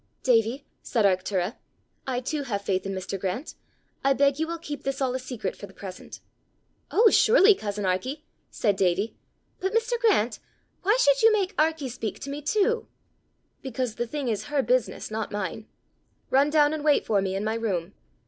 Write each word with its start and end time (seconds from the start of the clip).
"Davie," 0.23 0.65
said 0.81 1.05
Arctura, 1.05 1.57
"I 2.07 2.21
too 2.21 2.41
have 2.41 2.63
faith 2.63 2.87
in 2.87 2.93
Mr. 2.93 3.19
Grant: 3.19 3.53
I 4.03 4.13
beg 4.13 4.39
you 4.39 4.47
will 4.47 4.57
keep 4.57 4.79
all 4.79 5.11
this 5.11 5.23
a 5.23 5.23
secret 5.27 5.55
for 5.55 5.67
the 5.67 5.75
present." 5.75 6.21
"Oh 6.89 7.11
surely, 7.11 7.53
cousin 7.53 7.85
Arkie!" 7.85 8.23
said 8.49 8.77
Davie." 8.77 9.15
But, 9.61 9.73
Mr. 9.75 9.99
Grant, 9.99 10.39
why 10.81 10.97
should 10.99 11.21
you 11.21 11.31
make 11.31 11.55
Arkie 11.55 11.87
speak 11.87 12.17
to 12.21 12.31
me 12.31 12.41
too?" 12.41 12.87
"Because 13.61 13.93
the 13.93 14.07
thing 14.07 14.27
is 14.27 14.45
her 14.45 14.63
business, 14.63 15.11
not 15.11 15.31
mine. 15.31 15.67
Run 16.31 16.49
down 16.49 16.73
and 16.73 16.83
wait 16.83 17.05
for 17.05 17.21
me 17.21 17.35
in 17.35 17.43
my 17.43 17.53
room. 17.53 17.93